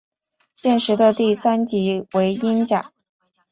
[0.55, 2.91] 现时的第三级为英甲。